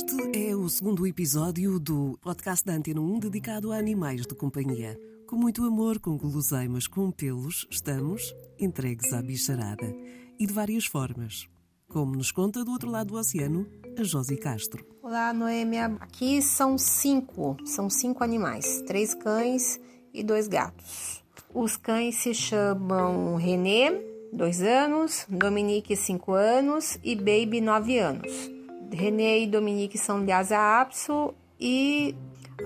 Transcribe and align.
Este 0.00 0.48
é 0.48 0.56
o 0.56 0.66
segundo 0.66 1.06
episódio 1.06 1.78
do 1.78 2.18
podcast 2.22 2.64
da 2.64 2.72
Antena 2.72 3.02
1 3.02 3.18
dedicado 3.18 3.70
a 3.70 3.76
animais 3.76 4.22
de 4.22 4.34
companhia. 4.34 4.98
Com 5.26 5.36
muito 5.36 5.62
amor, 5.62 6.00
com 6.00 6.16
guloseimas, 6.16 6.86
com 6.86 7.10
pelos, 7.10 7.66
estamos 7.70 8.34
entregues 8.58 9.12
à 9.12 9.20
bicharada. 9.20 9.94
E 10.38 10.46
de 10.46 10.54
várias 10.54 10.86
formas. 10.86 11.46
Como 11.86 12.16
nos 12.16 12.32
conta 12.32 12.64
do 12.64 12.72
outro 12.72 12.90
lado 12.90 13.08
do 13.08 13.16
oceano, 13.16 13.66
a 13.98 14.02
Josi 14.02 14.38
Castro. 14.38 14.86
Olá, 15.02 15.34
Noêmia. 15.34 15.94
Aqui 16.00 16.40
são 16.40 16.78
cinco, 16.78 17.58
são 17.66 17.90
cinco 17.90 18.24
animais, 18.24 18.80
três 18.86 19.12
cães 19.12 19.78
e 20.14 20.24
dois 20.24 20.48
gatos. 20.48 21.22
Os 21.54 21.76
cães 21.76 22.14
se 22.14 22.32
chamam 22.32 23.36
René, 23.36 24.00
dois 24.32 24.62
anos, 24.62 25.26
Dominique, 25.28 25.94
cinco 25.94 26.32
anos 26.32 26.98
e 27.04 27.14
Baby, 27.14 27.60
nove 27.60 27.98
anos. 27.98 28.59
René 28.92 29.40
e 29.40 29.46
Dominique 29.46 29.98
são 29.98 30.24
Lhasa 30.24 30.80
Apso 30.80 31.34
e 31.58 32.14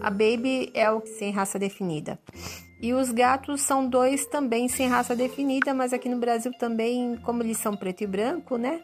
a 0.01 0.11
Baby 0.11 0.71
é 0.75 0.91
o 0.91 1.03
sem 1.07 1.31
raça 1.31 1.59
definida. 1.59 2.19
E 2.81 2.93
os 2.93 3.11
gatos 3.11 3.63
são 3.63 3.89
dois 3.89 4.27
também 4.27 4.69
sem 4.69 4.89
raça 4.89 5.17
definida, 5.17 5.73
mas 5.73 5.93
aqui 5.93 6.09
no 6.09 6.19
Brasil 6.19 6.53
também, 6.59 7.17
como 7.23 7.43
eles 7.43 7.59
são 7.59 7.75
preto 7.75 8.03
e 8.03 8.07
branco, 8.07 8.57
né? 8.57 8.83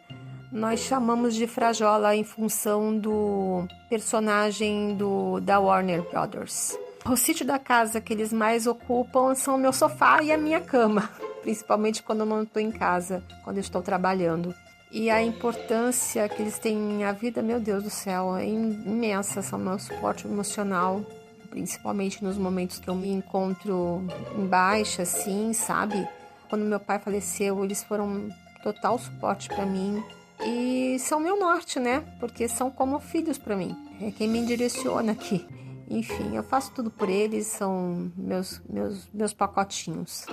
Nós 0.51 0.79
chamamos 0.81 1.35
de 1.35 1.47
Frajola 1.47 2.15
em 2.15 2.23
função 2.23 2.97
do 2.97 3.65
personagem 3.89 4.95
do, 4.95 5.39
da 5.39 5.59
Warner 5.59 6.01
Brothers. 6.09 6.77
O 7.05 7.15
sítio 7.15 7.45
da 7.45 7.57
casa 7.57 8.01
que 8.01 8.11
eles 8.11 8.33
mais 8.33 8.67
ocupam 8.67 9.33
são 9.33 9.55
o 9.55 9.57
meu 9.57 9.71
sofá 9.71 10.21
e 10.21 10.31
a 10.31 10.37
minha 10.37 10.59
cama, 10.59 11.09
principalmente 11.41 12.03
quando 12.03 12.21
eu 12.21 12.25
não 12.25 12.43
estou 12.43 12.61
em 12.61 12.71
casa, 12.71 13.23
quando 13.43 13.57
eu 13.57 13.61
estou 13.61 13.81
trabalhando. 13.81 14.53
E 14.91 15.09
a 15.09 15.23
importância 15.23 16.27
que 16.27 16.41
eles 16.41 16.59
têm 16.59 16.75
minha 16.75 17.13
vida, 17.13 17.41
meu 17.41 17.61
Deus 17.61 17.83
do 17.83 17.89
céu, 17.89 18.35
é 18.35 18.45
imensa, 18.45 19.41
são 19.41 19.57
meu 19.57 19.79
suporte 19.79 20.27
emocional, 20.27 21.05
principalmente 21.49 22.21
nos 22.21 22.37
momentos 22.37 22.77
que 22.77 22.89
eu 22.89 22.95
me 22.95 23.09
encontro 23.09 24.03
em 24.37 24.45
baixa, 24.45 25.03
assim, 25.03 25.53
sabe? 25.53 26.05
Quando 26.49 26.65
meu 26.65 26.79
pai 26.79 26.99
faleceu, 26.99 27.63
eles 27.63 27.81
foram 27.83 28.29
total 28.61 28.99
suporte 28.99 29.47
para 29.47 29.65
mim 29.65 30.03
e 30.43 30.97
são 30.99 31.19
meu 31.19 31.39
norte, 31.39 31.79
né? 31.79 32.03
Porque 32.19 32.47
são 32.49 32.69
como 32.69 32.99
filhos 32.99 33.37
para 33.37 33.55
mim. 33.55 33.75
É 34.01 34.11
quem 34.11 34.27
me 34.27 34.45
direciona 34.45 35.13
aqui. 35.13 35.47
Enfim, 35.89 36.35
eu 36.35 36.43
faço 36.43 36.71
tudo 36.73 36.89
por 36.89 37.09
eles, 37.09 37.47
são 37.47 38.11
meus 38.17 38.61
meus 38.69 39.07
meus 39.13 39.33
pacotinhos. 39.33 40.25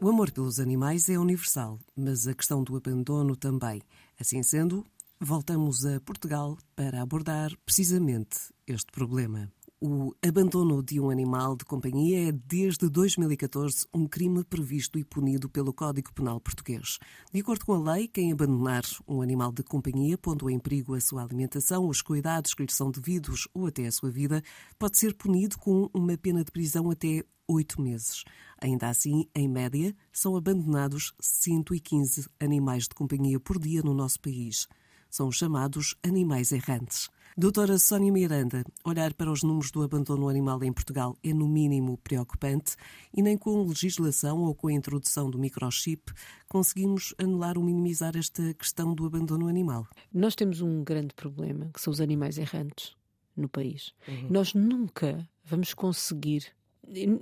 O 0.00 0.08
amor 0.08 0.30
pelos 0.30 0.60
animais 0.60 1.08
é 1.08 1.18
universal, 1.18 1.76
mas 1.96 2.28
a 2.28 2.34
questão 2.34 2.62
do 2.62 2.76
abandono 2.76 3.34
também. 3.34 3.82
Assim 4.18 4.44
sendo, 4.44 4.86
voltamos 5.18 5.84
a 5.84 5.98
Portugal 6.00 6.56
para 6.76 7.02
abordar 7.02 7.50
precisamente 7.66 8.38
este 8.64 8.92
problema. 8.92 9.50
O 9.80 10.14
abandono 10.24 10.84
de 10.84 11.00
um 11.00 11.10
animal 11.10 11.56
de 11.56 11.64
companhia 11.64 12.28
é, 12.28 12.32
desde 12.32 12.88
2014, 12.88 13.86
um 13.92 14.06
crime 14.06 14.44
previsto 14.44 15.00
e 15.00 15.04
punido 15.04 15.48
pelo 15.48 15.72
Código 15.72 16.12
Penal 16.12 16.40
Português. 16.40 17.00
De 17.32 17.40
acordo 17.40 17.66
com 17.66 17.74
a 17.74 17.94
lei, 17.94 18.06
quem 18.06 18.30
abandonar 18.30 18.84
um 19.06 19.20
animal 19.20 19.50
de 19.50 19.64
companhia, 19.64 20.16
pondo 20.16 20.48
em 20.48 20.60
perigo 20.60 20.94
a 20.94 21.00
sua 21.00 21.24
alimentação, 21.24 21.88
os 21.88 22.02
cuidados 22.02 22.54
que 22.54 22.62
lhe 22.62 22.72
são 22.72 22.92
devidos 22.92 23.48
ou 23.52 23.66
até 23.66 23.88
a 23.88 23.92
sua 23.92 24.12
vida, 24.12 24.44
pode 24.78 24.96
ser 24.96 25.12
punido 25.14 25.58
com 25.58 25.90
uma 25.92 26.16
pena 26.16 26.44
de 26.44 26.52
prisão 26.52 26.88
até 26.88 27.24
oito 27.48 27.80
meses. 27.80 28.24
Ainda 28.60 28.88
assim, 28.88 29.26
em 29.34 29.48
média, 29.48 29.94
são 30.12 30.36
abandonados 30.36 31.14
115 31.20 32.28
animais 32.40 32.84
de 32.84 32.90
companhia 32.90 33.38
por 33.38 33.58
dia 33.58 33.82
no 33.82 33.94
nosso 33.94 34.20
país. 34.20 34.66
São 35.10 35.30
chamados 35.30 35.94
animais 36.02 36.52
errantes. 36.52 37.08
Doutora 37.36 37.78
Sónia 37.78 38.10
Miranda, 38.10 38.64
olhar 38.84 39.14
para 39.14 39.30
os 39.30 39.44
números 39.44 39.70
do 39.70 39.82
abandono 39.82 40.28
animal 40.28 40.62
em 40.64 40.72
Portugal 40.72 41.16
é 41.22 41.32
no 41.32 41.46
mínimo 41.46 41.96
preocupante 41.98 42.74
e 43.16 43.22
nem 43.22 43.38
com 43.38 43.64
legislação 43.64 44.42
ou 44.42 44.54
com 44.56 44.66
a 44.66 44.72
introdução 44.72 45.30
do 45.30 45.38
microchip 45.38 46.12
conseguimos 46.48 47.14
anular 47.16 47.56
ou 47.56 47.62
minimizar 47.62 48.16
esta 48.16 48.52
questão 48.54 48.92
do 48.92 49.06
abandono 49.06 49.46
animal. 49.46 49.86
Nós 50.12 50.34
temos 50.34 50.60
um 50.60 50.82
grande 50.82 51.14
problema, 51.14 51.70
que 51.72 51.80
são 51.80 51.92
os 51.92 52.00
animais 52.00 52.38
errantes 52.38 52.96
no 53.36 53.48
país. 53.48 53.94
Uhum. 54.08 54.26
Nós 54.30 54.52
nunca 54.52 55.24
vamos 55.44 55.72
conseguir 55.72 56.46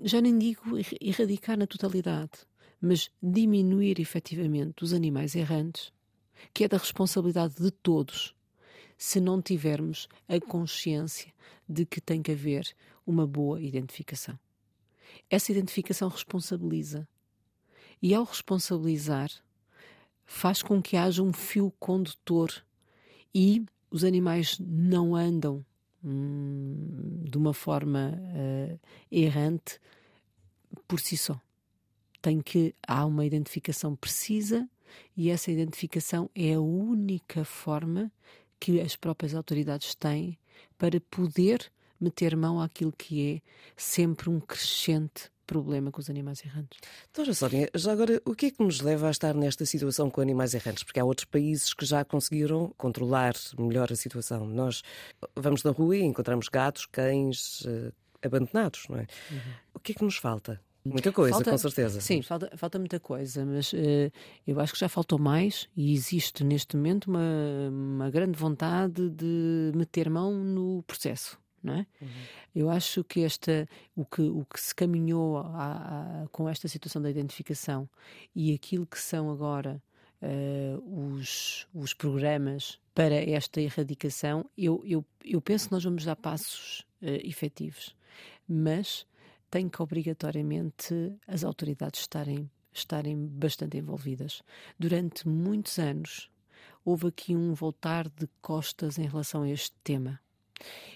já 0.05 0.21
nem 0.21 0.39
digo 0.39 0.79
erradicar 1.01 1.59
na 1.59 1.67
totalidade, 1.67 2.33
mas 2.81 3.11
diminuir 3.23 4.01
efetivamente 4.01 4.85
os 4.85 4.93
animais 4.93 5.35
errantes, 5.35 5.93
que 6.53 6.65
é 6.65 6.69
da 6.69 6.77
responsabilidade 6.77 7.55
de 7.57 7.71
todos, 7.71 8.35
se 8.97 9.21
não 9.21 9.43
tivermos 9.43 10.09
a 10.29 10.41
consciência 10.41 11.33
de 11.69 11.85
que 11.85 12.01
tem 12.01 12.23
que 12.23 12.33
haver 12.33 12.75
uma 13.07 13.27
boa 13.27 13.61
identificação. 13.61 14.39
Essa 15.31 15.53
identificação 15.53 16.09
responsabiliza. 16.09 17.07
E 18.03 18.15
ao 18.15 18.25
responsabilizar, 18.25 19.31
faz 20.25 20.63
com 20.63 20.83
que 20.83 20.97
haja 20.97 21.23
um 21.23 21.33
fio 21.33 21.73
condutor 21.79 22.53
e 23.35 23.65
os 23.91 24.05
animais 24.05 24.59
não 24.61 25.15
andam 25.15 25.65
hum, 26.07 27.25
de 27.25 27.37
uma 27.37 27.53
forma 27.53 28.15
uh, 28.15 28.81
errante 29.11 29.81
por 30.87 31.01
si 31.01 31.17
só. 31.17 31.41
Tem 32.23 32.41
que 32.41 32.75
há 32.87 33.05
uma 33.05 33.27
identificação 33.27 33.97
precisa 33.97 34.69
e 35.17 35.31
essa 35.31 35.51
identificação 35.51 36.31
é 36.35 36.55
a 36.55 36.61
única 36.61 37.45
forma 37.45 38.11
que 38.59 38.81
as 38.81 38.97
próprias 38.97 39.35
autoridades 39.35 39.95
têm 39.95 40.39
para 40.79 41.01
poder 41.01 41.71
meter 42.01 42.37
mão 42.37 42.61
àquilo 42.61 42.93
que 42.93 43.35
é 43.37 43.43
sempre 43.77 44.31
um 44.31 44.41
crescente 44.41 45.31
problema 45.47 45.91
com 45.91 46.01
os 46.01 46.11
animais 46.11 46.45
errantes. 46.45 46.79
Doutora 47.15 47.35
Sónia, 47.35 47.71
já 47.75 47.93
agora, 47.93 48.21
o 48.25 48.35
que 48.35 48.47
é 48.47 48.51
que 48.51 48.63
nos 48.63 48.81
leva 48.81 49.09
a 49.09 49.11
estar 49.11 49.35
nesta 49.35 49.65
situação 49.65 50.11
com 50.11 50.21
animais 50.21 50.55
errantes? 50.55 50.83
Porque 50.83 51.01
há 51.01 51.05
outros 51.05 51.25
países 51.25 51.73
que 51.73 51.85
já 51.85 52.05
conseguiram 52.05 52.75
controlar 52.77 53.35
melhor 53.59 53.93
a 53.93 53.97
situação. 53.97 54.47
Nós 54.47 54.83
vamos 55.35 55.63
na 55.63 55.71
rua 55.71 55.97
e 55.97 56.03
encontramos 56.03 56.49
gatos, 56.49 56.87
cães 56.87 57.61
uh, 57.63 57.93
abandonados, 58.23 58.87
não 58.89 58.99
é? 58.99 59.07
Uhum. 59.31 59.53
O 59.75 59.81
que 59.81 59.93
é 59.93 59.95
que 59.95 60.05
nos 60.05 60.17
falta? 60.17 60.61
Muita 60.85 61.11
coisa, 61.11 61.35
falta, 61.35 61.51
com 61.51 61.59
certeza. 61.59 62.01
Sim, 62.01 62.23
falta, 62.23 62.51
falta 62.57 62.79
muita 62.79 63.01
coisa, 63.01 63.45
mas 63.45 63.73
uh, 63.73 64.13
eu 64.47 64.61
acho 64.61 64.73
que 64.73 64.79
já 64.79 64.89
faltou 64.89 65.19
mais 65.19 65.69
e 65.77 65.93
existe 65.93 66.45
neste 66.45 66.77
momento 66.77 67.07
uma, 67.07 67.69
uma 67.69 68.11
grande 68.11 68.39
vontade 68.39 69.11
de 69.11 69.73
meter 69.75 70.09
mão 70.09 70.33
no 70.33 70.85
processo 70.85 71.39
não 71.67 71.75
é? 71.75 71.87
Uhum. 72.01 72.09
Eu 72.55 72.71
acho 72.71 73.05
que 73.05 73.21
esta, 73.21 73.69
o 73.95 74.05
que, 74.05 74.23
o 74.23 74.45
que 74.45 74.61
se 74.61 74.75
caminhou 74.75 75.39
a, 75.39 76.23
a, 76.23 76.29
com 76.29 76.49
esta 76.49 76.69
situação 76.69 77.03
da 77.03 77.11
identificação 77.11 77.89
e 78.35 78.55
aquilo 78.55 78.87
que 78.87 78.99
são 78.99 79.31
agora 79.31 79.83
uh, 80.23 81.15
os, 81.15 81.67
os 81.75 81.93
programas 81.93 82.79
para 82.95 83.15
esta 83.15 83.61
erradicação, 83.61 84.49
eu, 84.57 84.83
eu, 84.87 85.05
eu 85.25 85.41
penso 85.41 85.69
que 85.69 85.75
nós 85.75 85.85
vamos 85.85 86.05
dar 86.05 86.17
passos 86.17 86.81
uh, 87.03 87.07
efetivos, 87.23 87.95
mas 88.49 89.07
tem 89.51 89.69
que 89.69 89.83
obrigatoriamente 89.83 90.95
as 91.27 91.45
autoridades 91.45 92.01
estarem, 92.01 92.51
estarem 92.73 93.27
bastante 93.27 93.77
envolvidas. 93.77 94.43
Durante 94.79 95.29
muitos 95.29 95.79
anos 95.79 96.31
houve 96.85 97.09
aqui 97.09 97.35
um 97.35 97.53
voltar 97.53 98.09
de 98.09 98.29
costas 98.41 98.99
em 98.99 99.07
relação 99.07 99.43
a 99.43 99.51
este 99.51 99.75
tema. 99.83 100.21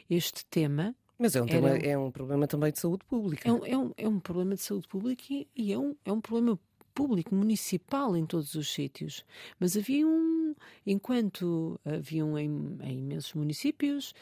Este 0.09 0.45
tema. 0.47 0.95
Mas 1.19 1.37
é 1.37 1.43
um, 1.43 1.47
tema, 1.47 1.69
é 1.71 1.99
um 1.99 2.11
problema 2.11 2.47
também 2.47 2.73
de 2.73 2.79
saúde 2.79 3.05
pública. 3.05 3.49
É 3.49 3.53
um, 3.53 3.67
é 3.67 3.77
um, 3.77 3.93
é 3.97 4.09
um 4.09 4.19
problema 4.19 4.55
de 4.55 4.63
saúde 4.63 4.89
pública 4.89 5.23
e, 5.29 5.47
e 5.55 5.73
é, 5.73 5.79
um, 5.79 5.95
é 6.05 6.11
um 6.11 6.21
problema 6.21 6.59
público, 6.95 7.35
municipal 7.35 8.17
em 8.17 8.27
todos 8.27 8.55
os 8.55 8.73
sítios. 8.73 9.25
Mas 9.59 9.77
havia 9.77 10.07
um, 10.07 10.55
enquanto 10.87 11.81
haviam 11.85 12.39
em, 12.39 12.79
em, 12.83 12.99
imensos 12.99 13.33
municípios 13.35 14.15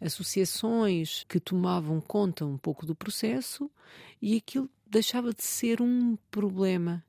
associações 0.00 1.24
que 1.28 1.40
tomavam 1.40 2.00
conta 2.00 2.44
um 2.44 2.56
pouco 2.56 2.86
do 2.86 2.94
processo 2.94 3.70
e 4.20 4.36
aquilo 4.36 4.70
deixava 4.86 5.32
de 5.32 5.42
ser 5.42 5.80
um 5.80 6.16
problema 6.30 7.04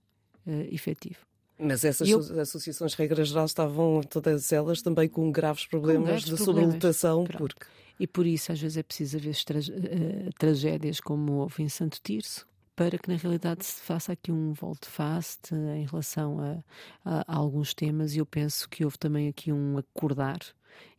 uh, 0.46 0.74
efetivo. 0.74 1.33
Mas 1.64 1.84
essas 1.84 2.10
eu... 2.10 2.20
associações, 2.40 2.94
regra 2.94 3.24
geral, 3.24 3.46
estavam 3.46 4.02
todas 4.02 4.52
elas 4.52 4.82
também 4.82 5.08
com 5.08 5.32
graves 5.32 5.66
problemas 5.66 6.02
com 6.02 6.08
graves 6.08 6.26
de 6.26 6.38
sobrelotação. 6.38 7.26
Porque... 7.26 7.66
E 8.00 8.08
por 8.08 8.26
isso, 8.26 8.52
às 8.52 8.60
vezes, 8.60 8.78
é 8.78 8.84
preciso 8.84 9.18
haver 9.18 9.36
tra 9.44 9.60
uh, 9.60 10.34
tragédias 10.38 11.00
como 11.00 11.34
houve 11.34 11.64
em 11.64 11.70
Santo 11.70 12.00
Tirso, 12.04 12.46
para 12.76 12.98
que 12.98 13.10
na 13.10 13.16
realidade 13.16 13.66
se 13.66 13.82
faça 13.82 14.14
aqui 14.14 14.32
um 14.32 14.52
volte-face 14.54 15.38
em 15.78 15.86
relação 15.86 16.40
a, 16.40 16.64
a, 17.06 17.34
a, 17.34 17.36
alguns 17.36 17.74
temas, 17.74 18.16
e 18.16 18.18
eu 18.18 18.26
penso 18.26 18.68
que 18.68 18.84
houve 18.84 18.98
também 18.98 19.28
aqui 19.28 19.52
um 19.52 19.78
acordar 19.78 20.40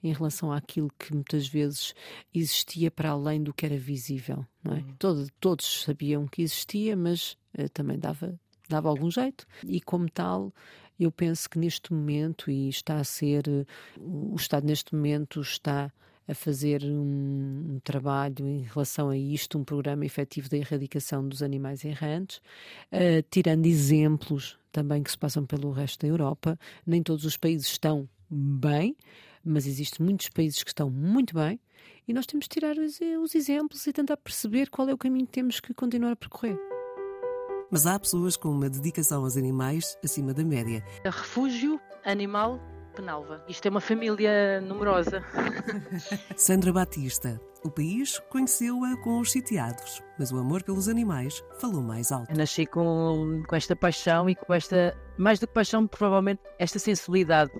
em 0.02 0.12
relação 0.12 0.52
àquilo 0.52 0.90
que 0.98 1.12
muitas 1.12 1.48
vezes 1.48 1.94
existia 2.32 2.90
para 2.90 3.10
além 3.10 3.42
do 3.42 3.52
que 3.52 3.66
era 3.66 3.76
visível. 3.76 4.46
Não 4.62 4.74
é? 4.74 4.78
Uhum. 4.78 4.94
Todo, 4.98 5.28
todos 5.40 5.82
sabiam 5.82 6.28
que 6.28 6.42
existia, 6.42 6.96
mas 6.96 7.36
uh, 7.58 7.68
também 7.70 7.98
dava 7.98 8.38
dava 8.68 8.88
algum 8.88 9.10
jeito 9.10 9.46
e 9.66 9.80
como 9.80 10.10
tal 10.10 10.52
eu 10.98 11.10
penso 11.10 11.50
que 11.50 11.58
neste 11.58 11.92
momento 11.92 12.50
e 12.50 12.68
está 12.68 12.96
a 12.96 13.04
ser 13.04 13.44
o 13.98 14.34
Estado 14.36 14.66
neste 14.66 14.94
momento 14.94 15.40
está 15.40 15.92
a 16.26 16.34
fazer 16.34 16.82
um, 16.84 17.74
um, 17.74 17.80
trabalho 17.84 18.46
em 18.46 18.62
relação 18.62 19.10
a 19.10 19.16
isto, 19.16 19.58
um 19.58 19.64
programa 19.64 20.06
efetivo 20.06 20.48
da 20.48 20.56
erradicação 20.56 21.28
dos 21.28 21.42
animais 21.42 21.84
errantes, 21.84 22.38
uh, 22.92 23.22
tirando 23.30 23.66
exemplos 23.66 24.58
também 24.72 25.02
que 25.02 25.10
se 25.10 25.18
passam 25.18 25.44
pelo 25.44 25.70
resto 25.70 26.00
da 26.00 26.08
Europa. 26.08 26.58
Nem 26.86 27.02
todos 27.02 27.24
os 27.24 27.36
países 27.36 27.66
estão 27.66 28.08
bem, 28.30 28.96
mas 29.44 29.66
existem 29.66 30.04
muitos 30.04 30.28
países 30.30 30.62
que 30.62 30.70
estão 30.70 30.90
muito 30.90 31.34
bem 31.34 31.60
e 32.08 32.14
nós 32.14 32.26
temos 32.26 32.44
de 32.46 32.50
tirar 32.50 32.76
os, 32.78 32.98
os 33.22 33.34
exemplos 33.34 33.86
e 33.86 33.92
tentar 33.92 34.16
perceber 34.16 34.70
qual 34.70 34.88
é 34.88 34.94
o 34.94 34.98
caminho 34.98 35.26
que 35.26 35.32
temos 35.32 35.60
que 35.60 35.74
continuar 35.74 36.12
a 36.12 36.16
percorrer. 36.16 36.73
Mas 37.70 37.86
há 37.86 37.98
pessoas 37.98 38.36
com 38.36 38.48
uma 38.48 38.68
dedicação 38.68 39.24
aos 39.24 39.36
animais 39.36 39.98
acima 40.04 40.32
da 40.32 40.44
média. 40.44 40.84
Refúgio 41.04 41.80
Animal 42.04 42.60
Penalva. 42.94 43.44
Isto 43.48 43.66
é 43.66 43.70
uma 43.70 43.80
família 43.80 44.60
numerosa. 44.60 45.22
Sandra 46.36 46.72
Batista. 46.72 47.40
O 47.64 47.70
país 47.70 48.18
conheceu-a 48.30 48.96
com 48.98 49.20
os 49.20 49.32
sitiados, 49.32 50.02
mas 50.18 50.30
o 50.30 50.36
amor 50.36 50.62
pelos 50.62 50.86
animais 50.86 51.42
falou 51.58 51.82
mais 51.82 52.12
alto. 52.12 52.30
Eu 52.30 52.36
nasci 52.36 52.66
com, 52.66 53.42
com 53.48 53.56
esta 53.56 53.74
paixão 53.74 54.28
e 54.28 54.34
com 54.34 54.52
esta, 54.52 54.94
mais 55.16 55.40
do 55.40 55.46
que 55.46 55.54
paixão, 55.54 55.86
provavelmente, 55.86 56.42
esta 56.58 56.78
sensibilidade. 56.78 57.50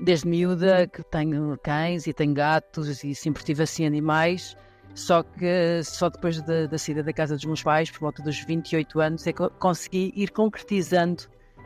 Desde 0.00 0.26
miúda 0.26 0.86
que 0.86 1.02
tenho 1.04 1.58
cães 1.62 2.06
e 2.06 2.14
tenho 2.14 2.32
gatos 2.32 3.04
e 3.04 3.14
sempre 3.14 3.44
tive 3.44 3.62
assim 3.62 3.84
animais. 3.84 4.56
Só 4.94 5.22
que 5.22 5.82
só 5.84 6.10
depois 6.10 6.40
da, 6.42 6.66
da 6.66 6.78
saída 6.78 7.02
da 7.02 7.12
casa 7.12 7.34
dos 7.34 7.44
meus 7.44 7.62
pais, 7.62 7.90
por 7.90 8.00
volta 8.00 8.22
dos 8.22 8.44
28 8.44 9.00
anos, 9.00 9.26
é 9.26 9.32
que 9.32 9.48
consegui 9.58 10.12
ir 10.14 10.30
concretizando 10.30 11.24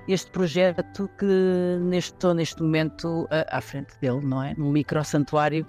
este 0.09 0.31
projeto 0.31 1.11
que 1.19 1.79
neste, 1.81 2.13
estou 2.13 2.33
neste 2.35 2.63
momento 2.63 3.27
à, 3.31 3.59
à 3.59 3.61
frente 3.61 3.99
dele, 4.01 4.25
não 4.25 4.43
é? 4.43 4.55
Num 4.57 4.71
micro 4.71 5.05
santuário 5.05 5.67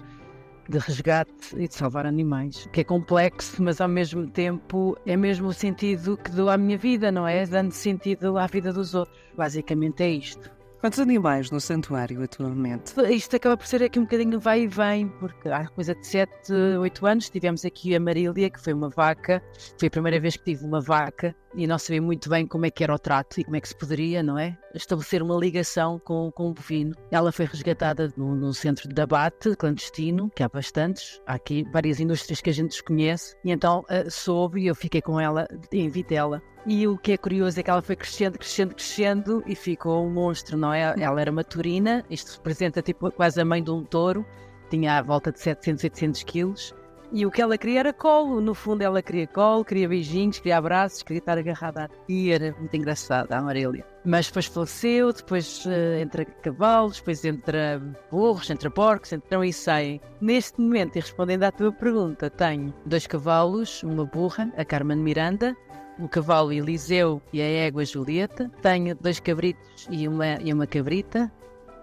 de 0.68 0.78
resgate 0.78 1.56
e 1.56 1.66
de 1.66 1.74
salvar 1.74 2.06
animais, 2.06 2.68
que 2.72 2.82
é 2.82 2.84
complexo, 2.84 3.62
mas 3.62 3.80
ao 3.80 3.88
mesmo 3.88 4.28
tempo 4.28 4.96
é 5.06 5.16
mesmo 5.16 5.48
o 5.48 5.52
sentido 5.52 6.16
que 6.16 6.30
dou 6.30 6.50
à 6.50 6.58
minha 6.58 6.76
vida, 6.76 7.10
não 7.10 7.26
é? 7.26 7.46
Dando 7.46 7.72
sentido 7.72 8.36
à 8.38 8.46
vida 8.46 8.72
dos 8.72 8.94
outros. 8.94 9.18
Basicamente 9.34 10.02
é 10.02 10.10
isto. 10.10 10.57
Quantos 10.80 11.00
animais 11.00 11.50
no 11.50 11.60
santuário 11.60 12.22
atualmente? 12.22 12.94
Isto 13.10 13.34
acaba 13.34 13.56
por 13.56 13.66
ser 13.66 13.82
aqui 13.82 13.98
um 13.98 14.04
bocadinho 14.04 14.38
vai 14.38 14.62
e 14.62 14.66
vem, 14.68 15.08
porque 15.08 15.48
há 15.48 15.66
coisa 15.66 15.92
de 15.92 16.06
7, 16.06 16.52
8 16.80 17.06
anos 17.06 17.28
tivemos 17.28 17.64
aqui 17.64 17.96
a 17.96 18.00
Marília, 18.00 18.48
que 18.48 18.60
foi 18.60 18.72
uma 18.72 18.88
vaca. 18.88 19.42
Foi 19.76 19.88
a 19.88 19.90
primeira 19.90 20.20
vez 20.20 20.36
que 20.36 20.44
tive 20.44 20.64
uma 20.64 20.80
vaca 20.80 21.34
e 21.54 21.66
não 21.66 21.78
sabia 21.78 22.02
muito 22.02 22.28
bem 22.28 22.46
como 22.46 22.66
é 22.66 22.70
que 22.70 22.84
era 22.84 22.94
o 22.94 22.98
trato 22.98 23.40
e 23.40 23.44
como 23.44 23.56
é 23.56 23.60
que 23.60 23.68
se 23.68 23.76
poderia, 23.76 24.22
não 24.22 24.38
é? 24.38 24.56
Estabelecer 24.74 25.22
uma 25.22 25.36
ligação 25.36 25.98
com, 25.98 26.30
com 26.30 26.50
o 26.50 26.54
bovino. 26.54 26.94
Ela 27.10 27.32
foi 27.32 27.46
resgatada 27.46 28.12
no, 28.16 28.34
no 28.34 28.52
centro 28.52 28.88
de 28.88 29.00
abate 29.00 29.56
clandestino, 29.56 30.30
que 30.34 30.42
há 30.42 30.48
bastantes. 30.48 31.20
Há 31.26 31.34
aqui 31.34 31.64
várias 31.72 32.00
indústrias 32.00 32.40
que 32.40 32.50
a 32.50 32.52
gente 32.52 32.70
desconhece. 32.70 33.34
E 33.44 33.50
então 33.50 33.80
uh, 33.90 34.10
soube 34.10 34.62
e 34.62 34.66
eu 34.66 34.74
fiquei 34.74 35.00
com 35.00 35.18
ela 35.18 35.46
em 35.72 35.88
vitela. 35.88 36.42
E 36.66 36.86
o 36.86 36.98
que 36.98 37.12
é 37.12 37.16
curioso 37.16 37.58
é 37.58 37.62
que 37.62 37.70
ela 37.70 37.80
foi 37.80 37.96
crescendo, 37.96 38.38
crescendo, 38.38 38.74
crescendo 38.74 39.42
e 39.46 39.54
ficou 39.54 40.04
um 40.04 40.10
monstro, 40.10 40.56
não 40.56 40.72
é? 40.72 40.94
Ela 40.98 41.20
era 41.20 41.32
maturina, 41.32 42.04
isto 42.10 42.36
representa 42.36 42.82
tipo 42.82 43.10
quase 43.10 43.40
a 43.40 43.44
mãe 43.44 43.62
de 43.62 43.70
um 43.70 43.82
touro, 43.82 44.26
tinha 44.68 44.98
à 44.98 45.02
volta 45.02 45.32
de 45.32 45.40
700, 45.40 45.84
800 45.84 46.22
quilos. 46.24 46.74
E 47.10 47.24
o 47.24 47.30
que 47.30 47.40
ela 47.40 47.56
queria 47.56 47.80
era 47.80 47.92
colo, 47.92 48.38
no 48.38 48.54
fundo 48.54 48.82
ela 48.82 49.00
queria 49.00 49.26
colo, 49.26 49.64
queria 49.64 49.88
beijinhos, 49.88 50.38
queria 50.38 50.58
abraços, 50.58 51.02
queria 51.02 51.20
estar 51.20 51.38
agarrada 51.38 51.88
e 52.06 52.30
era 52.30 52.54
muito 52.58 52.76
engraçada 52.76 53.34
a 53.34 53.38
Amarília. 53.38 53.84
Mas 54.04 54.26
depois 54.26 54.44
faleceu, 54.44 55.10
depois 55.12 55.64
uh, 55.64 56.00
entra 56.00 56.26
cavalos, 56.26 56.98
depois 56.98 57.24
entra 57.24 57.80
burros, 58.10 58.50
entra 58.50 58.70
porcos, 58.70 59.12
entram 59.12 59.42
e 59.42 59.54
saem. 59.54 60.00
Neste 60.20 60.60
momento, 60.60 60.96
e 60.96 61.00
respondendo 61.00 61.44
à 61.44 61.50
tua 61.50 61.72
pergunta, 61.72 62.28
tenho 62.28 62.74
dois 62.84 63.06
cavalos, 63.06 63.82
uma 63.82 64.04
burra, 64.04 64.52
a 64.56 64.64
Carmen 64.64 64.98
Miranda, 64.98 65.56
o 65.98 66.08
cavalo 66.08 66.52
Eliseu 66.52 67.22
e 67.32 67.40
a 67.40 67.44
égua 67.44 67.86
Julieta. 67.86 68.50
Tenho 68.60 68.94
dois 68.94 69.18
cabritos 69.18 69.88
e 69.90 70.06
uma, 70.06 70.34
e 70.42 70.52
uma 70.52 70.66
cabrita, 70.66 71.32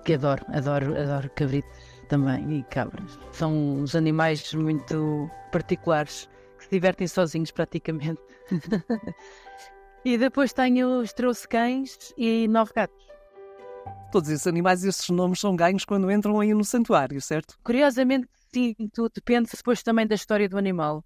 que 0.03 0.13
adoro, 0.13 0.45
adoro, 0.49 0.95
adoro 0.95 1.31
cabritos 1.35 1.84
também 2.05 2.59
e 2.59 2.63
cabras. 2.63 3.19
São 3.31 3.53
uns 3.53 3.95
animais 3.95 4.53
muito 4.53 5.29
particulares 5.51 6.29
que 6.57 6.65
se 6.65 6.69
divertem 6.69 7.07
sozinhos 7.07 7.51
praticamente. 7.51 8.21
e 10.05 10.17
depois 10.17 10.53
tenho 10.53 11.01
os 11.01 11.13
trouxe 11.13 11.47
cães 11.47 12.13
e 12.17 12.47
nove 12.47 12.71
gatos. 12.73 13.05
Todos 14.11 14.29
esses 14.29 14.47
animais, 14.47 14.83
esses 14.83 15.09
nomes 15.09 15.39
são 15.39 15.55
ganhos 15.55 15.83
quando 15.83 16.09
entram 16.09 16.39
aí 16.39 16.53
no 16.53 16.63
santuário, 16.63 17.21
certo? 17.21 17.57
Curiosamente, 17.63 18.27
sim, 18.53 18.73
tudo 18.93 19.11
depende 19.15 19.49
depois 19.53 19.83
também 19.83 20.07
da 20.07 20.15
história 20.15 20.47
do 20.47 20.57
animal. 20.57 21.03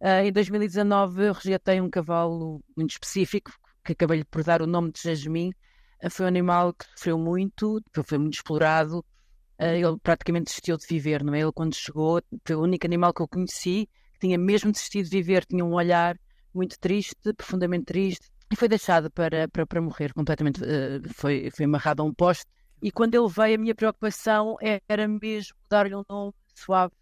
Uh, 0.00 0.24
em 0.26 0.32
2019 0.32 1.26
eu 1.26 1.32
resgatei 1.32 1.80
um 1.80 1.90
cavalo 1.90 2.62
muito 2.76 2.90
específico, 2.90 3.50
que 3.84 3.92
acabei 3.92 4.24
por 4.24 4.42
dar 4.42 4.62
o 4.62 4.66
nome 4.66 4.92
de 4.92 5.02
Jasmine. 5.02 5.54
Uh, 6.02 6.10
foi 6.10 6.24
um 6.24 6.28
animal 6.28 6.72
que 6.72 6.84
sofreu 6.94 7.18
muito, 7.18 7.82
foi 8.04 8.18
muito 8.18 8.34
explorado. 8.34 9.04
Uh, 9.60 9.64
ele 9.64 9.98
praticamente 10.02 10.46
desistiu 10.46 10.76
de 10.76 10.86
viver, 10.86 11.24
não 11.24 11.34
é? 11.34 11.40
Ele 11.40 11.52
quando 11.52 11.74
chegou, 11.74 12.22
foi 12.44 12.56
o 12.56 12.62
único 12.62 12.86
animal 12.86 13.12
que 13.12 13.22
eu 13.22 13.28
conheci 13.28 13.88
que 14.12 14.20
tinha 14.20 14.38
mesmo 14.38 14.72
desistido 14.72 15.08
de 15.08 15.16
viver, 15.16 15.44
tinha 15.44 15.64
um 15.64 15.74
olhar 15.74 16.18
muito 16.54 16.78
triste, 16.78 17.14
profundamente 17.36 17.84
triste, 17.84 18.30
e 18.50 18.56
foi 18.56 18.68
deixado 18.68 19.10
para, 19.10 19.48
para, 19.48 19.66
para 19.66 19.80
morrer 19.80 20.14
completamente, 20.14 20.60
foi, 21.14 21.50
foi 21.50 21.64
amarrado 21.66 22.02
a 22.02 22.04
um 22.06 22.14
poste. 22.14 22.46
E 22.80 22.90
quando 22.90 23.14
ele 23.14 23.28
veio, 23.28 23.56
a 23.56 23.58
minha 23.58 23.74
preocupação 23.74 24.56
era 24.88 25.06
mesmo 25.06 25.54
dar-lhe 25.68 25.94
um 25.94 26.02
nome 26.08 26.32
suave 26.54 26.92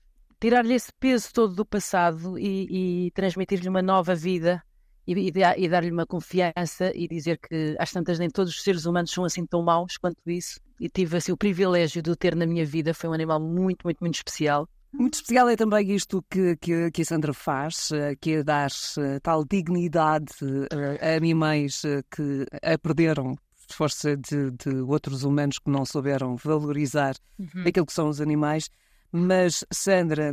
tirar-lhe 0.45 0.75
esse 0.75 0.93
peso 1.01 1.33
todo 1.33 1.55
do 1.55 1.65
passado 1.65 2.39
e, 2.39 3.07
e 3.07 3.11
transmitir-lhe 3.13 3.67
uma 3.67 3.81
nova 3.81 4.15
vida 4.15 4.63
e, 5.07 5.13
e, 5.13 5.33
e 5.59 5.69
dar-lhe 5.69 5.91
uma 5.91 6.07
confiança 6.07 6.93
e 6.95 7.07
dizer 7.09 7.39
que 7.39 7.77
às 7.79 7.91
tantas 7.91 8.19
nem 8.19 8.31
todos 8.31 8.55
os 8.55 8.63
seres 8.63 8.87
humanos 8.87 9.11
são 9.11 9.25
assim 9.25 9.45
tão 9.47 9.63
maus 9.63 9.97
quanto 9.97 10.19
isso. 10.27 10.61
E 10.81 10.89
tive 10.89 11.17
assim, 11.17 11.33
o 11.33 11.37
privilégio 11.37 12.03
de 12.03 12.11
o 12.11 12.17
ter 12.17 12.35
na 12.35 12.47
minha 12.47 12.65
vida, 12.65 12.93
foi 12.93 13.09
um 13.09 13.13
animal 13.13 13.41
muito, 13.41 13.83
muito, 13.85 14.01
muito 14.01 14.15
especial. 14.15 14.69
Muito 14.93 15.15
especial 15.15 15.49
é 15.49 15.57
também 15.57 15.91
isto 15.93 16.25
que, 16.31 16.57
que, 16.57 16.91
que 16.91 17.03
a 17.03 17.05
Sandra 17.05 17.35
faz, 17.35 17.91
eh, 17.91 18.15
que 18.15 18.35
é 18.35 18.43
dar 18.45 18.71
eh, 18.99 19.19
tal 19.21 19.45
dignidade 19.45 20.33
eh, 20.71 21.15
a 21.15 21.17
animais 21.17 21.83
que 22.15 22.47
a 22.63 22.79
perderam 22.79 23.35
força 23.69 24.17
de, 24.17 24.53
de, 24.53 24.83
outros 24.83 25.25
humanos 25.25 25.59
que 25.59 25.71
não 25.71 25.85
souberam 25.85 26.37
valorizar 26.37 27.17
uhum. 27.39 27.65
aquilo 27.67 27.87
que 27.87 27.93
são 27.93 28.09
os 28.09 28.21
animais. 28.21 28.69
Mas, 29.11 29.65
Sandra, 29.73 30.33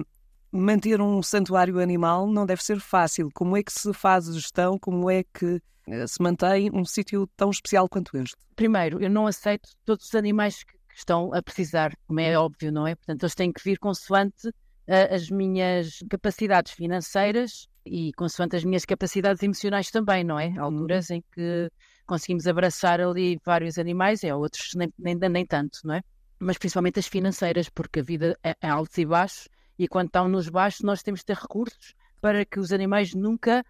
manter 0.52 1.02
um 1.02 1.22
santuário 1.22 1.80
animal 1.80 2.28
não 2.28 2.46
deve 2.46 2.64
ser 2.64 2.80
fácil. 2.80 3.30
Como 3.34 3.56
é 3.56 3.64
que 3.64 3.72
se 3.72 3.94
faz 3.94 4.28
a 4.28 4.34
gestão? 4.34 4.78
Como 4.78 5.10
é 5.10 5.24
que 5.24 5.62
eh, 5.88 6.08
se 6.08 6.22
mantém 6.22 6.70
um 6.74 6.84
sítio 6.86 7.28
tão 7.38 7.50
especial 7.50 7.88
quanto 7.88 8.18
este? 8.18 8.36
Primeiro, 8.56 9.02
eu 9.02 9.10
não 9.10 9.28
aceito 9.28 9.70
todos 9.86 10.08
os 10.08 10.16
animais 10.16 10.64
que 10.64 10.74
estão 10.96 11.34
a 11.34 11.42
precisar, 11.42 11.94
como 12.08 12.20
é 12.20 12.38
óbvio, 12.38 12.72
não 12.72 12.86
é? 12.86 12.96
Portanto, 12.96 13.24
eles 13.24 13.36
têm 13.36 13.52
que 13.52 13.64
vir 13.64 13.80
consoante 13.80 14.50
uh, 14.50 15.14
as 15.14 15.30
minhas 15.30 16.00
capacidades 16.10 16.74
financeiras 16.74 17.68
e 17.86 18.12
consoante 18.14 18.56
as 18.56 18.64
minhas 18.64 18.86
capacidades 18.86 19.42
emocionais 19.42 19.90
também, 19.90 20.24
não 20.24 20.38
é? 20.40 20.54
Há 20.58 20.64
alturas 20.64 21.10
em 21.10 21.24
que 21.34 21.70
conseguimos 22.06 22.46
abraçar 22.46 23.00
ali 23.00 23.40
vários 23.44 23.78
animais, 23.78 24.22
e 24.22 24.30
há 24.30 24.36
outros 24.36 24.72
nem, 24.76 24.94
nem, 25.00 25.16
nem 25.16 25.46
tanto, 25.46 25.80
não 25.86 25.96
é? 25.96 26.02
mas 26.42 26.58
principalmente 26.58 27.00
as 27.00 27.08
financeiras, 27.08 27.70
porque 27.70 28.00
a 28.00 28.04
vida 28.04 28.38
é, 28.44 28.56
é 28.60 28.68
altos 28.68 28.98
e 28.98 29.06
baixos, 29.06 29.48
e 29.78 29.88
quando 29.88 30.08
estão 30.08 30.28
nos 30.28 30.50
baixos, 30.50 30.82
nós 30.82 31.02
temos 31.02 31.22
de 31.22 31.28
ter 31.28 31.38
recursos 31.38 31.94
para 32.20 32.46
que 32.46 32.60
os 32.60 32.72
animais 32.72 33.14
nunca 33.14 33.64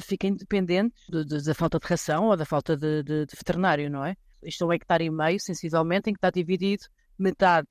fiquem 0.00 0.34
dependentes 0.34 1.04
de, 1.08 1.24
de, 1.24 1.44
da 1.44 1.54
falta 1.54 1.78
de 1.78 1.86
ração 1.86 2.26
ou 2.26 2.36
da 2.36 2.44
falta 2.44 2.76
de, 2.76 3.02
de, 3.02 3.26
veterinário, 3.36 3.90
não 3.90 4.04
é? 4.04 4.16
Isto 4.42 4.64
é 4.64 4.66
um 4.66 4.72
hectare 4.72 5.04
e 5.04 5.10
meio, 5.10 5.40
sensivelmente, 5.40 6.10
em 6.10 6.12
que 6.12 6.18
está 6.18 6.30
dividido 6.30 6.84
metade 7.18 7.68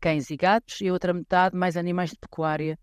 cães 0.00 0.30
e 0.30 0.36
gatos 0.36 0.80
e 0.80 0.88
a 0.88 0.92
outra 0.92 1.12
metade 1.12 1.56
mais 1.56 1.76
animais 1.76 2.10
de 2.10 2.18
pecuária. 2.18 2.78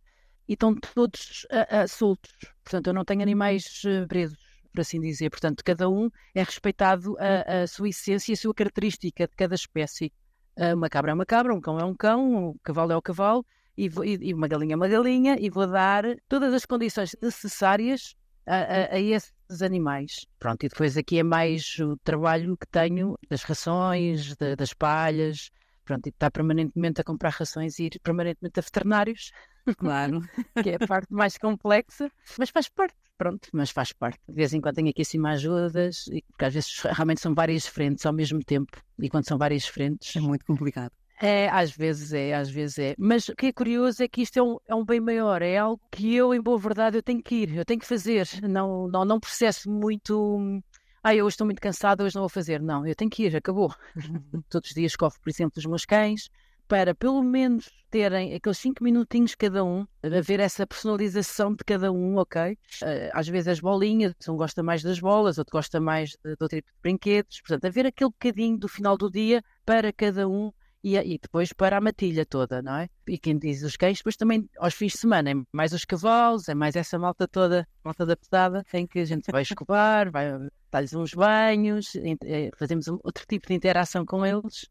E 0.48 0.54
estão 0.54 0.76
todos 0.76 1.46
a, 1.52 1.82
a, 1.82 1.88
soltos. 1.88 2.32
Portanto, 2.64 2.88
eu 2.88 2.94
não 2.94 3.04
tenho 3.04 3.22
animais 3.22 3.82
uh, 3.84 4.08
presos, 4.08 4.38
por 4.72 4.82
assim 4.82 5.02
dizer. 5.02 5.30
Portanto, 5.30 5.64
cada 5.64 5.90
um 5.90 6.10
é 6.34 6.44
respeitado 6.44 7.18
a, 7.20 7.64
a 7.64 7.68
sua 7.68 7.90
essência 7.90 8.32
e 8.32 8.34
a 8.34 8.38
sua 8.38 8.54
característica 8.54 9.28
de 9.28 9.36
cada 9.36 9.56
espécie. 9.56 10.14
Ah, 10.58 10.74
uma 10.74 10.90
cabra 10.90 11.12
é 11.12 11.14
uma 11.14 11.26
cabra, 11.26 11.54
um 11.54 11.62
cão 11.62 11.80
é 11.80 11.86
um 11.86 11.96
cão, 11.96 12.50
um 12.50 12.56
cavalo 12.64 12.92
é 12.92 12.98
o 12.98 13.02
cavalo, 13.02 13.46
e, 13.78 13.88
vou, 13.88 14.04
e, 14.04 14.34
uma 14.34 14.48
galinha 14.48 14.74
é 14.74 14.76
uma 14.76 14.88
galinha, 14.88 15.38
e 15.40 15.50
vou 15.50 15.68
dar 15.68 16.04
todas 16.28 16.54
as 16.54 16.66
condições 16.66 17.16
necessárias 17.22 18.16
a, 18.46 18.56
a, 18.56 18.96
a, 18.96 19.00
esses 19.00 19.62
animais. 19.62 20.26
Pronto, 20.40 20.66
e 20.66 20.70
depois 20.70 20.98
aqui 20.98 21.20
é 21.20 21.24
mais 21.24 21.78
o 21.80 21.96
trabalho 21.98 22.58
que 22.58 22.68
tenho 22.68 23.16
das 23.30 23.44
rações, 23.44 24.36
de, 24.36 24.56
das 24.56 24.74
palhas, 24.74 25.52
pronto, 25.86 26.08
e 26.08 26.10
estar 26.10 26.32
permanentemente 26.32 27.02
a 27.02 27.04
comprar 27.04 27.30
rações 27.30 27.78
e 27.78 27.86
ir 27.86 28.00
permanentemente 28.02 28.60
a 28.60 28.64
veterinários. 28.64 29.32
Claro. 29.78 30.22
que 30.64 30.70
é 30.72 30.76
a 30.76 30.88
parte 30.88 31.14
mais 31.14 31.38
complexa, 31.38 32.10
mas 32.40 32.50
faz 32.50 32.70
parte, 32.70 32.96
pronto, 33.18 33.50
mas 33.54 33.70
faz 33.70 33.94
parte. 33.94 34.20
De 34.28 34.34
vez 34.34 34.54
em 34.54 34.62
quando 34.62 34.76
tenho 34.76 34.90
aqui 34.90 35.02
assim 35.02 35.20
mais 35.20 35.40
ajudas, 35.40 36.06
porque 36.30 36.46
às 36.46 36.54
vezes 36.54 36.80
realmente 36.82 37.22
são 37.22 37.36
várias 37.36 37.68
frentes 37.68 38.06
ao 38.06 38.14
mesmo 38.14 38.44
tempo, 38.44 38.82
e 38.98 39.10
quando 39.10 39.28
são 39.28 39.38
várias 39.38 39.66
frentes. 39.66 40.16
É 40.16 40.20
muito 40.20 40.46
complicado. 40.46 40.92
É, 41.20 41.50
às 41.50 41.72
vezes 41.72 42.14
é, 42.14 42.36
às 42.36 42.50
vezes 42.50 42.78
é. 42.78 42.96
Mas 42.98 43.28
o 43.28 43.36
que 43.36 43.48
é 43.48 43.54
curioso 43.54 44.04
é 44.04 44.08
que 44.08 44.22
isto 44.22 44.38
é 44.38 44.44
um, 44.44 44.58
é 44.68 44.76
um 44.76 44.86
bem 44.86 45.00
maior, 45.00 45.42
é 45.42 45.58
algo 45.58 45.82
que 45.92 46.16
eu, 46.16 46.34
em 46.34 46.42
boa 46.42 46.60
verdade, 46.60 46.98
eu 46.98 47.04
tenho 47.04 47.22
que 47.24 47.36
ir, 47.36 47.56
eu 47.56 47.66
tenho 47.66 47.80
que 47.80 47.88
fazer. 47.88 48.28
Não, 48.44 48.88
não, 48.88 49.04
não 49.04 49.20
processo 49.20 49.70
muito. 49.70 50.62
Ah, 51.04 51.16
eu 51.16 51.28
estou 51.28 51.46
muito 51.46 51.62
cansado, 51.62 52.04
hoje 52.04 52.16
não 52.16 52.22
vou 52.22 52.30
fazer. 52.30 52.62
Não, 52.62 52.86
eu 52.86 52.96
tenho 52.96 53.10
que 53.10 53.24
ir, 53.24 53.36
acabou. 53.36 53.74
Uhum. 53.96 54.44
Todos 54.50 54.70
os 54.70 54.76
dias 54.76 54.96
corro, 54.96 55.16
por 55.22 55.30
exemplo, 55.30 55.54
os 55.58 55.66
meus 55.66 55.86
cães, 55.86 56.30
para 56.68 56.94
pelo 56.94 57.24
menos 57.24 57.72
terem 57.90 58.36
aqueles 58.36 58.58
cinco 58.58 58.84
minutinhos 58.84 59.34
cada 59.34 59.64
um, 59.64 59.88
a 60.04 60.22
ver 60.22 60.40
essa 60.40 60.68
personalização 60.68 61.54
de 61.56 61.64
cada 61.64 61.92
um, 61.92 62.18
ok? 62.18 62.58
Eh, 62.84 63.10
às 63.14 63.28
vezes 63.28 63.48
as 63.48 63.60
bolinhas, 63.62 64.14
um 64.28 64.36
gosta 64.36 64.62
mais 64.62 64.84
das 64.84 65.00
bolas, 65.00 65.38
outro 65.38 65.54
gosta 65.54 65.80
mais 65.80 66.10
de, 66.10 66.36
de 66.36 66.44
outro 66.44 66.58
tipo 66.58 66.70
de 66.70 66.78
brinquedos. 66.82 67.40
Portanto, 67.40 67.66
haver 67.66 67.86
aquele 67.86 68.10
bocadinho 68.10 68.58
do 68.58 68.68
final 68.68 68.98
do 68.98 69.10
dia 69.10 69.42
para 69.66 69.94
cada 69.94 70.28
um 70.28 70.52
e, 70.84 70.96
e, 70.96 71.18
depois 71.18 71.52
para 71.54 71.78
a 71.78 71.82
matilha 71.82 72.26
toda, 72.26 72.62
não 72.62 72.76
é? 72.76 72.90
E 73.08 73.18
quem 73.18 73.38
diz 73.38 73.64
os 73.64 73.76
cães, 73.76 73.98
depois 73.98 74.16
também 74.16 74.50
aos 74.58 74.74
fins 74.74 74.94
de 74.94 75.00
semana 75.00 75.32
é 75.32 75.34
mais 75.52 75.74
os 75.74 75.86
cavalos, 75.86 76.48
é 76.48 76.56
mais 76.56 76.76
essa 76.76 76.98
malta 76.98 77.28
toda, 77.28 77.68
malta 77.84 78.06
da 78.06 78.16
pesada, 78.16 78.64
em 78.74 78.86
que 78.88 79.00
a 79.00 79.06
gente 79.06 79.32
vai 79.32 79.42
escovar, 79.44 80.12
vai 80.12 80.28
dar-lhes 80.72 80.94
uns 80.94 81.14
banhos, 81.14 81.96
eh, 81.96 82.52
fazemos 82.58 82.88
outro 82.88 83.26
tipo 83.28 83.48
de 83.48 83.54
interação 83.54 84.06
com 84.06 84.26
eles 84.26 84.70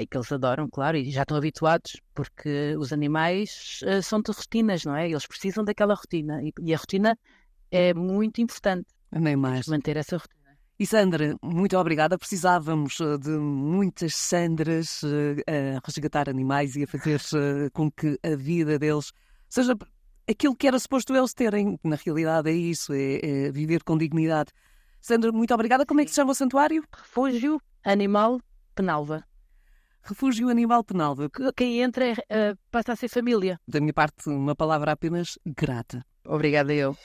e 0.00 0.06
que 0.06 0.16
eles 0.16 0.30
adoram, 0.32 0.68
claro, 0.68 0.96
e 0.96 1.10
já 1.10 1.22
estão 1.22 1.36
habituados, 1.36 2.00
porque 2.14 2.74
os 2.76 2.92
animais 2.92 3.80
uh, 3.84 4.02
são 4.02 4.20
de 4.20 4.32
rotinas, 4.32 4.84
não 4.84 4.96
é? 4.96 5.08
Eles 5.08 5.26
precisam 5.26 5.64
daquela 5.64 5.94
rotina 5.94 6.42
e, 6.42 6.52
e 6.60 6.74
a 6.74 6.76
rotina 6.76 7.18
é 7.70 7.94
muito 7.94 8.40
importante. 8.40 8.86
Nem 9.12 9.36
mais. 9.36 9.66
Manter 9.68 9.96
essa 9.96 10.16
rotina. 10.16 10.43
E 10.78 10.86
Sandra, 10.86 11.36
muito 11.40 11.76
obrigada. 11.78 12.18
Precisávamos 12.18 12.98
eh, 13.00 13.16
de 13.18 13.30
muitas 13.30 14.16
Sandras 14.16 15.04
uh, 15.04 15.06
a 15.46 15.80
resgatar 15.86 16.28
animais 16.28 16.74
e 16.74 16.82
a 16.82 16.86
fazer 16.86 17.20
uh, 17.20 17.70
com 17.72 17.88
que 17.88 18.18
a 18.24 18.34
vida 18.34 18.76
deles 18.76 19.12
seja 19.48 19.76
aquilo 20.28 20.56
que 20.56 20.66
era 20.66 20.76
suposto 20.80 21.14
eles 21.14 21.32
terem. 21.32 21.78
Na 21.84 21.94
realidade 21.94 22.50
é 22.50 22.52
isso, 22.52 22.92
é, 22.92 23.20
é 23.22 23.52
viver 23.52 23.84
com 23.84 23.96
dignidade. 23.96 24.50
Sandra, 25.00 25.30
muito 25.30 25.54
obrigada. 25.54 25.86
Como 25.86 26.00
é 26.00 26.04
que 26.04 26.10
se 26.10 26.16
chama 26.16 26.32
o 26.32 26.34
santuário? 26.34 26.82
Refúgio 26.92 27.60
Animal 27.84 28.40
Penalva. 28.74 29.24
Refúgio 30.02 30.48
Animal 30.48 30.82
Penalva. 30.82 31.30
Quem 31.56 31.82
entra 31.82 32.14
passa 32.70 32.94
a 32.94 32.96
ser 32.96 33.08
família. 33.08 33.60
Da 33.68 33.80
minha 33.80 33.92
parte, 33.92 34.28
uma 34.28 34.56
palavra 34.56 34.90
apenas 34.92 35.38
grata. 35.46 36.04
Obrigada 36.26 36.74
eu. 36.74 36.96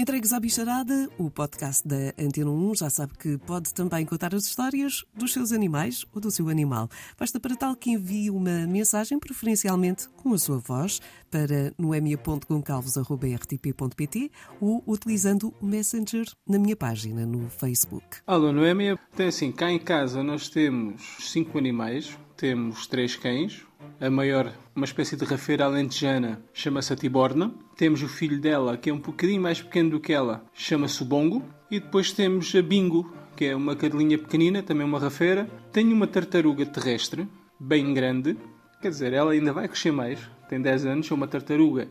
Entregues 0.00 0.32
à 0.32 0.40
Bicharada, 0.40 1.10
o 1.18 1.30
podcast 1.30 1.86
da 1.86 2.14
Antena 2.18 2.50
1 2.50 2.76
já 2.76 2.88
sabe 2.88 3.12
que 3.18 3.36
pode 3.36 3.74
também 3.74 4.06
contar 4.06 4.34
as 4.34 4.46
histórias 4.46 5.04
dos 5.14 5.30
seus 5.30 5.52
animais 5.52 6.06
ou 6.14 6.22
do 6.22 6.30
seu 6.30 6.48
animal. 6.48 6.88
Basta 7.18 7.38
para 7.38 7.54
tal 7.54 7.76
que 7.76 7.90
envie 7.90 8.30
uma 8.30 8.66
mensagem, 8.66 9.18
preferencialmente 9.18 10.08
com 10.08 10.32
a 10.32 10.38
sua 10.38 10.56
voz, 10.56 11.02
para 11.30 11.74
noemia.goncalvos.rtp.pt 11.76 14.30
ou 14.58 14.82
utilizando 14.86 15.52
o 15.60 15.66
Messenger 15.66 16.24
na 16.48 16.58
minha 16.58 16.76
página 16.76 17.26
no 17.26 17.50
Facebook. 17.50 18.20
Alô, 18.26 18.54
Noémia. 18.54 18.98
Tem 19.14 19.26
assim, 19.26 19.52
cá 19.52 19.70
em 19.70 19.78
casa 19.78 20.22
nós 20.22 20.48
temos 20.48 21.18
cinco 21.20 21.58
animais. 21.58 22.18
Temos 22.40 22.86
três 22.86 23.16
cães, 23.16 23.66
a 24.00 24.08
maior, 24.08 24.50
uma 24.74 24.86
espécie 24.86 25.14
de 25.14 25.26
rafeira 25.26 25.66
alentejana, 25.66 26.42
chama-se 26.54 26.96
Tiborna. 26.96 27.52
Temos 27.76 28.02
o 28.02 28.08
filho 28.08 28.40
dela, 28.40 28.78
que 28.78 28.88
é 28.88 28.94
um 28.94 28.98
bocadinho 28.98 29.42
mais 29.42 29.60
pequeno 29.60 29.90
do 29.90 30.00
que 30.00 30.10
ela, 30.10 30.42
chama-se 30.54 31.04
Bongo. 31.04 31.44
E 31.70 31.78
depois 31.78 32.12
temos 32.12 32.54
a 32.54 32.62
Bingo, 32.62 33.14
que 33.36 33.44
é 33.44 33.54
uma 33.54 33.76
cadelinha 33.76 34.16
pequenina, 34.16 34.62
também 34.62 34.86
uma 34.86 34.98
rafeira. 34.98 35.50
Tenho 35.70 35.94
uma 35.94 36.06
tartaruga 36.06 36.64
terrestre, 36.64 37.28
bem 37.60 37.92
grande. 37.92 38.38
Quer 38.80 38.88
dizer, 38.88 39.12
ela 39.12 39.32
ainda 39.32 39.52
vai 39.52 39.68
crescer 39.68 39.92
mais. 39.92 40.18
Tem 40.48 40.62
10 40.62 40.86
anos, 40.86 41.10
é 41.10 41.14
uma 41.14 41.28
tartaruga 41.28 41.88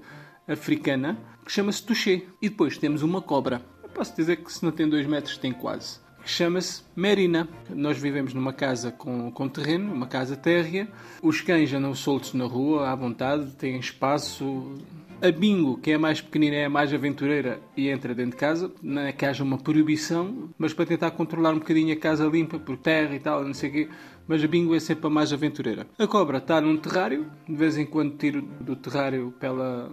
africana, 0.48 1.16
que 1.46 1.52
chama-se 1.52 1.84
Touché. 1.84 2.24
E 2.42 2.50
depois 2.50 2.76
temos 2.76 3.04
uma 3.04 3.22
cobra. 3.22 3.62
Eu 3.84 3.90
posso 3.90 4.16
dizer 4.16 4.38
que 4.38 4.52
se 4.52 4.66
não 4.66 4.72
tem 4.72 4.90
2 4.90 5.06
metros, 5.06 5.38
tem 5.38 5.54
quase 5.54 6.00
que 6.30 6.36
chama-se 6.36 6.84
Merina. 6.96 7.50
Nós 7.72 7.98
vivemos 7.98 8.36
numa 8.36 8.54
casa 8.54 8.92
com, 8.92 9.32
com 9.32 9.50
terreno, 9.50 9.92
uma 9.92 10.06
casa 10.06 10.38
térrea. 10.38 10.88
Os 11.24 11.42
cães 11.42 11.74
andam 11.74 11.96
soltos 11.96 12.36
na 12.36 12.46
rua, 12.46 12.88
à 12.88 12.96
vontade, 12.96 13.48
têm 13.56 13.80
espaço. 13.80 14.76
A 15.24 15.32
Bingo, 15.32 15.80
que 15.80 15.90
é 15.90 15.96
a 15.96 16.00
mais 16.00 16.22
pequenina, 16.22 16.56
é 16.56 16.66
a 16.66 16.70
mais 16.70 16.94
aventureira 16.94 17.60
e 17.76 17.90
entra 17.90 18.14
dentro 18.14 18.34
de 18.34 18.38
casa. 18.38 18.72
Não 18.82 19.02
é 19.02 19.12
que 19.12 19.26
haja 19.26 19.44
uma 19.44 19.58
proibição, 19.58 20.50
mas 20.56 20.72
para 20.72 20.86
tentar 20.86 21.12
controlar 21.12 21.52
um 21.52 21.60
bocadinho 21.60 21.92
a 21.92 21.98
casa 21.98 22.28
limpa 22.28 22.60
por 22.60 22.78
terra 22.78 23.16
e 23.16 23.20
tal, 23.20 23.44
não 23.44 23.54
sei 23.56 23.70
o 23.72 23.74
quê. 23.74 23.90
Mas 24.28 24.44
a 24.44 24.48
Bingo 24.48 24.76
é 24.76 24.80
sempre 24.80 25.08
a 25.08 25.10
mais 25.10 25.34
aventureira. 25.34 25.88
A 25.98 26.06
cobra 26.06 26.38
está 26.38 26.62
num 26.62 26.78
terrário, 26.78 27.26
de 27.48 27.56
vez 27.56 27.76
em 27.76 27.88
quando 27.88 28.16
tiro 28.18 28.44
do 28.62 28.76
terrário 28.76 29.34
para 29.40 29.50
ela 29.50 29.92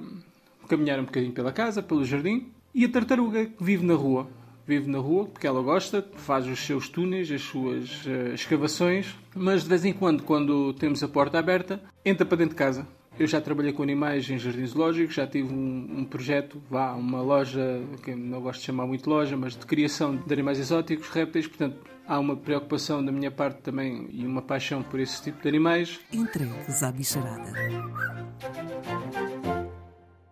caminhar 0.68 1.00
um 1.00 1.04
bocadinho 1.04 1.32
pela 1.32 1.50
casa, 1.50 1.82
pelo 1.82 2.04
jardim. 2.04 2.52
E 2.74 2.84
a 2.84 2.88
tartaruga, 2.90 3.46
que 3.46 3.64
vive 3.64 3.86
na 3.86 3.94
rua 3.94 4.28
vive 4.66 4.90
na 4.90 4.98
rua, 4.98 5.26
porque 5.26 5.46
ela 5.46 5.62
gosta, 5.62 6.06
faz 6.16 6.46
os 6.46 6.58
seus 6.60 6.88
túneis, 6.88 7.30
as 7.30 7.42
suas 7.42 8.04
uh, 8.06 8.34
escavações, 8.34 9.14
mas 9.34 9.62
de 9.62 9.68
vez 9.68 9.84
em 9.84 9.92
quando, 9.92 10.22
quando 10.22 10.72
temos 10.74 11.02
a 11.02 11.08
porta 11.08 11.38
aberta, 11.38 11.80
entra 12.04 12.26
para 12.26 12.38
dentro 12.38 12.54
de 12.54 12.58
casa. 12.58 12.86
Eu 13.18 13.26
já 13.26 13.40
trabalhei 13.40 13.72
com 13.72 13.82
animais 13.82 14.28
em 14.28 14.38
jardins 14.38 14.70
zoológicos, 14.70 15.14
já 15.14 15.26
tive 15.26 15.52
um, 15.52 16.00
um, 16.00 16.04
projeto, 16.04 16.60
vá, 16.68 16.92
uma 16.92 17.22
loja, 17.22 17.80
que 18.02 18.14
não 18.14 18.42
gosto 18.42 18.60
de 18.60 18.66
chamar 18.66 18.86
muito 18.86 19.08
loja, 19.08 19.36
mas 19.36 19.56
de 19.56 19.64
criação 19.64 20.16
de 20.16 20.32
animais 20.32 20.58
exóticos, 20.58 21.08
répteis, 21.08 21.46
portanto 21.46 21.76
há 22.06 22.18
uma 22.18 22.36
preocupação 22.36 23.04
da 23.04 23.10
minha 23.10 23.30
parte 23.30 23.60
também 23.62 24.08
e 24.12 24.24
uma 24.24 24.42
paixão 24.42 24.82
por 24.82 25.00
esse 25.00 25.22
tipo 25.22 25.42
de 25.42 25.48
animais. 25.48 25.98
Entregues 26.12 26.82
à 26.82 26.92
bicharada. 26.92 27.52